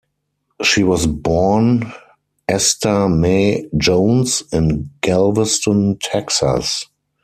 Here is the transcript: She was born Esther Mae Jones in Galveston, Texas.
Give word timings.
She 0.63 0.81
was 0.83 1.05
born 1.05 1.91
Esther 2.49 3.07
Mae 3.07 3.69
Jones 3.77 4.41
in 4.51 4.89
Galveston, 5.01 5.99
Texas. 6.01 6.87